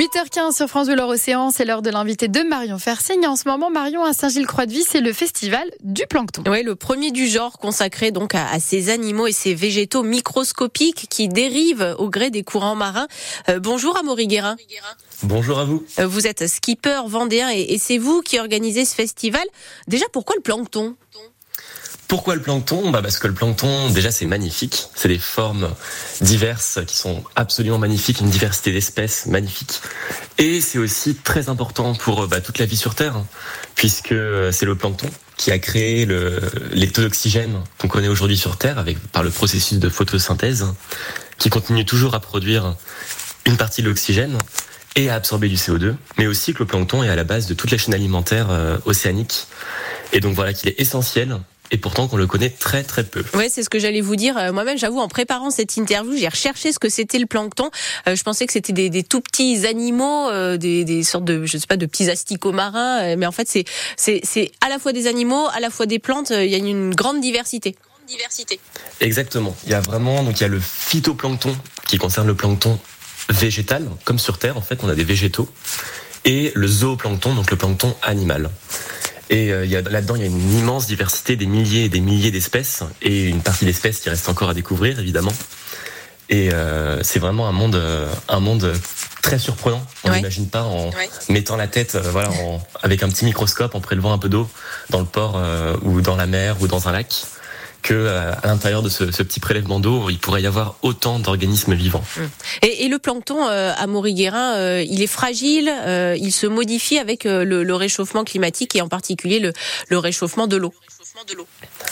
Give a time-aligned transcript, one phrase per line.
[0.00, 3.26] 8h15 sur France Bleu Océan, c'est l'heure de l'invité de Marion Fersigne.
[3.26, 6.42] En ce moment, Marion à Saint-Gilles-Croix-de-Vie, c'est le festival du plancton.
[6.46, 11.28] Oui, le premier du genre consacré donc à, ces animaux et ces végétaux microscopiques qui
[11.28, 13.08] dérivent au gré des courants marins.
[13.50, 14.56] Euh, bonjour Amaury Guérin.
[15.24, 15.84] Bonjour à vous.
[15.98, 19.44] Euh, vous êtes skipper vendéen et, et c'est vous qui organisez ce festival.
[19.86, 20.96] Déjà, pourquoi le plancton?
[22.10, 22.90] Pourquoi le plancton?
[22.90, 24.88] Bah Parce que le plancton, déjà, c'est magnifique.
[24.96, 25.70] C'est des formes
[26.20, 29.80] diverses qui sont absolument magnifiques, une diversité d'espèces magnifique.
[30.36, 33.14] Et c'est aussi très important pour bah, toute la vie sur Terre,
[33.76, 36.40] puisque euh, c'est le plancton qui a créé le,
[36.72, 40.66] les taux d'oxygène qu'on connaît aujourd'hui sur Terre avec, par le processus de photosynthèse,
[41.38, 42.74] qui continue toujours à produire
[43.46, 44.36] une partie de l'oxygène
[44.96, 47.54] et à absorber du CO2, mais aussi que le plancton est à la base de
[47.54, 49.46] toute la chaîne alimentaire euh, océanique.
[50.12, 51.38] Et donc voilà qu'il est essentiel
[51.70, 53.24] et pourtant qu'on le connaît très très peu.
[53.34, 54.36] Oui, c'est ce que j'allais vous dire.
[54.36, 57.70] Euh, moi-même, j'avoue, en préparant cette interview, j'ai recherché ce que c'était le plancton.
[58.08, 61.46] Euh, je pensais que c'était des, des, tout petits animaux, euh, des, des, sortes de,
[61.46, 63.16] je sais pas, de petits asticots marins.
[63.16, 63.64] mais en fait, c'est
[63.96, 66.30] c'est à la fois des animaux, à la fois des plantes.
[66.30, 67.76] Il y a une grande diversité.
[68.06, 68.58] Diversité.
[69.00, 69.56] Exactement.
[69.64, 72.78] Il y a vraiment donc il y a le phytoplancton qui concerne le plancton
[73.28, 75.48] végétal, comme sur Terre en fait, on a des végétaux,
[76.24, 78.50] et le zooplancton, donc le plancton animal.
[79.30, 82.82] Et euh, là-dedans, il y a une immense diversité, des milliers et des milliers d'espèces,
[83.00, 85.32] et une partie d'espèces qui reste encore à découvrir, évidemment.
[86.28, 88.72] Et euh, c'est vraiment un monde, euh, un monde
[89.22, 89.86] très surprenant.
[90.04, 90.90] On n'imagine pas en
[91.28, 92.30] mettant la tête, voilà,
[92.82, 94.48] avec un petit microscope, en prélevant un peu d'eau
[94.90, 95.40] dans le port
[95.82, 97.24] ou dans la mer ou dans un lac
[97.82, 101.74] que euh, à l'intérieur de ce, petit prélèvement d'eau, il pourrait y avoir autant d'organismes
[101.74, 102.04] vivants.
[102.18, 102.28] Hum.
[102.62, 105.72] Et, le plancton euh, à Maurice-Guérin, euh, il est fragile,
[106.16, 110.74] il se modifie avec le, réchauffement climatique et en particulier le, réchauffement de l'eau.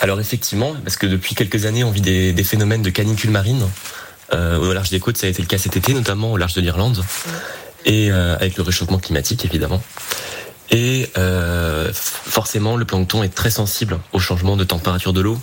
[0.00, 3.66] Alors effectivement, parce que depuis quelques années, on vit des, phénomènes de canicule marine.
[4.32, 6.60] au large des côtes, ça a été le cas cet été, notamment au large de
[6.60, 7.32] l'Irlande, hum.
[7.84, 9.82] et avec le réchauffement climatique, évidemment.
[10.70, 11.65] Et euh,
[12.36, 15.38] forcément, le plancton est très sensible au changement de température de l'eau.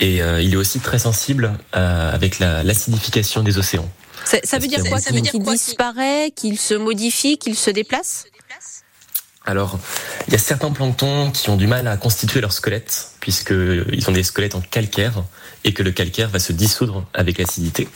[0.00, 3.90] Et euh, il est aussi très sensible euh, avec l'acidification des océans.
[4.26, 5.00] Ça, veut dire quoi?
[5.00, 8.26] Ça veut dire qu'il disparaît, qu'il se modifie, qu'il se déplace?
[9.46, 9.78] Alors,
[10.26, 14.12] il y a certains planctons qui ont du mal à constituer leur squelette, puisqu'ils ont
[14.12, 15.24] des squelettes en calcaire,
[15.64, 17.88] et que le calcaire va se dissoudre avec l'acidité.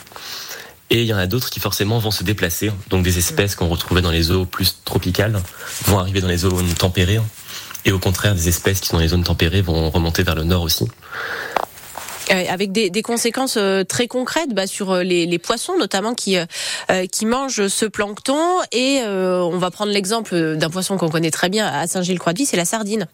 [0.89, 2.71] Et il y en a d'autres qui forcément vont se déplacer.
[2.89, 5.39] Donc des espèces qu'on retrouvait dans les eaux plus tropicales
[5.85, 7.19] vont arriver dans les zones tempérées.
[7.85, 10.43] Et au contraire, des espèces qui sont dans les zones tempérées vont remonter vers le
[10.43, 10.85] nord aussi.
[12.31, 16.15] Euh, avec des, des, conséquences euh, très concrètes bah, sur euh, les, les, poissons notamment
[16.15, 16.37] qui
[17.11, 18.39] qui mangent ce plancton
[18.71, 22.65] et on va prendre l'exemple d'un poisson qu'on connaît très bien à Saint-Gilles-Croix-de-Vie, c'est la
[22.65, 23.07] sardine.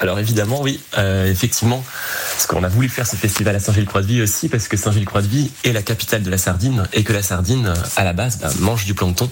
[0.00, 1.84] Alors évidemment, oui, euh, effectivement,
[2.32, 5.82] parce qu'on a voulu faire ce festival à Saint-Gilles-Croix-de-Vie aussi, parce que Saint-Gilles-Croix-de-Vie est la
[5.82, 9.28] capitale de la sardine, et que la sardine, à la base, ben, mange du plancton.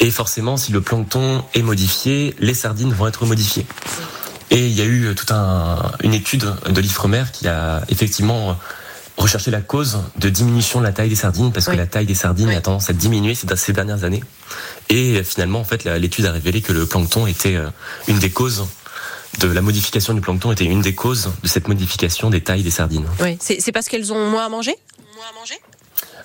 [0.00, 3.66] Et forcément, si le plancton est modifié, les sardines vont être modifiées.
[4.50, 8.56] Et il y a eu toute un, une étude de l'IFREMER qui a effectivement
[9.16, 12.14] recherché la cause de diminution de la taille des sardines, parce que la taille des
[12.14, 14.22] sardines a tendance à diminuer ces dernières années.
[14.90, 17.68] Et finalement, en fait, l'étude a révélé que le plancton était euh,
[18.08, 18.66] une des causes
[19.40, 22.70] de la modification du plancton était une des causes de cette modification des tailles des
[22.70, 23.06] sardines.
[23.20, 24.76] Oui, c'est parce qu'elles ont moins à manger?
[25.16, 25.54] Moins à manger?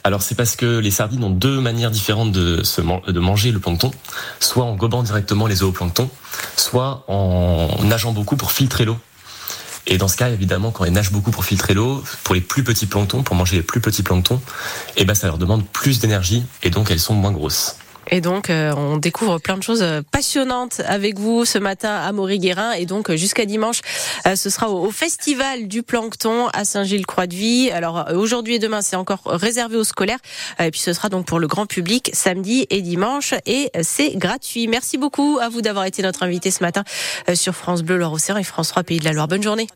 [0.09, 3.92] Alors c'est parce que les sardines ont deux manières différentes de, se manger le plancton,
[4.40, 6.09] soit en gobant directement les zooplanctons,
[6.58, 8.98] soit en nageant beaucoup pour filtrer l'eau.
[9.86, 12.64] Et dans ce cas, évidemment, quand elles nagent beaucoup pour filtrer l'eau, pour les plus
[12.64, 14.42] petits planctons, pour manger les plus petits planctons,
[14.98, 17.75] eh ben ça leur demande plus d'énergie et donc elles sont moins grosses.
[18.12, 22.12] Et donc, euh, on découvre plein de choses euh, passionnantes avec vous ce matin à
[22.12, 22.72] Maurice-Guérin.
[22.74, 23.81] Et donc, euh, jusqu'à dimanche,
[24.36, 27.72] ce sera au, Festival du Plancton à Saint-Gilles-Croix-de-Vie.
[27.72, 30.19] Alors, aujourd'hui et demain, c'est encore réservé aux scolaires.
[30.59, 33.34] Et puis, ce sera donc pour le grand public samedi et dimanche.
[33.46, 34.68] Et c'est gratuit.
[34.68, 36.84] Merci beaucoup à vous d'avoir été notre invité ce matin
[37.34, 39.28] sur France Bleu, Loire-Océan et France 3 Pays de la Loire.
[39.28, 39.68] Bonne journée.